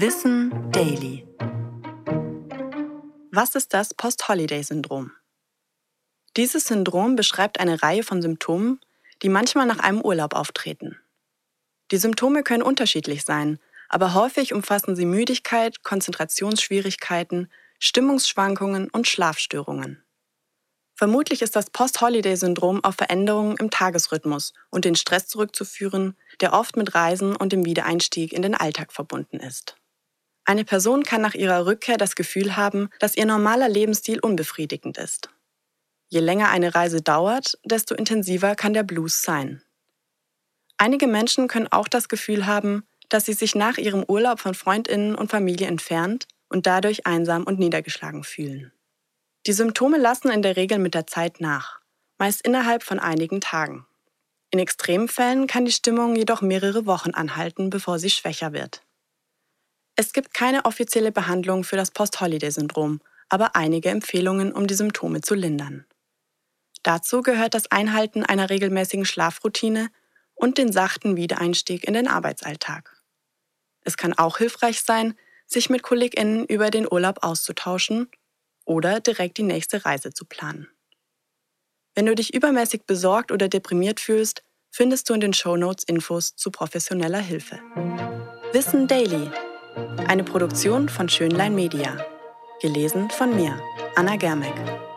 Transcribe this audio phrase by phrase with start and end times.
[0.00, 1.26] Wissen Daily.
[3.32, 5.10] Was ist das Post-Holiday-Syndrom?
[6.36, 8.80] Dieses Syndrom beschreibt eine Reihe von Symptomen,
[9.22, 11.00] die manchmal nach einem Urlaub auftreten.
[11.90, 13.58] Die Symptome können unterschiedlich sein,
[13.88, 20.04] aber häufig umfassen sie Müdigkeit, Konzentrationsschwierigkeiten, Stimmungsschwankungen und Schlafstörungen.
[20.94, 26.94] Vermutlich ist das Post-Holiday-Syndrom auf Veränderungen im Tagesrhythmus und den Stress zurückzuführen, der oft mit
[26.94, 29.74] Reisen und dem Wiedereinstieg in den Alltag verbunden ist.
[30.48, 35.28] Eine Person kann nach ihrer Rückkehr das Gefühl haben, dass ihr normaler Lebensstil unbefriedigend ist.
[36.08, 39.62] Je länger eine Reise dauert, desto intensiver kann der Blues sein.
[40.78, 45.14] Einige Menschen können auch das Gefühl haben, dass sie sich nach ihrem Urlaub von Freundinnen
[45.14, 48.72] und Familie entfernt und dadurch einsam und niedergeschlagen fühlen.
[49.46, 51.80] Die Symptome lassen in der Regel mit der Zeit nach,
[52.16, 53.84] meist innerhalb von einigen Tagen.
[54.50, 58.80] In Extremfällen kann die Stimmung jedoch mehrere Wochen anhalten, bevor sie schwächer wird.
[60.00, 65.34] Es gibt keine offizielle Behandlung für das Post-Holiday-Syndrom, aber einige Empfehlungen, um die Symptome zu
[65.34, 65.86] lindern.
[66.84, 69.90] Dazu gehört das Einhalten einer regelmäßigen Schlafroutine
[70.36, 73.02] und den sachten Wiedereinstieg in den Arbeitsalltag.
[73.80, 78.08] Es kann auch hilfreich sein, sich mit KollegInnen über den Urlaub auszutauschen
[78.64, 80.68] oder direkt die nächste Reise zu planen.
[81.96, 86.52] Wenn du dich übermäßig besorgt oder deprimiert fühlst, findest du in den Shownotes Infos zu
[86.52, 87.58] professioneller Hilfe.
[88.52, 89.28] Wissen Daily.
[90.06, 91.96] Eine Produktion von Schönlein Media.
[92.60, 93.60] Gelesen von mir,
[93.94, 94.87] Anna Germeck.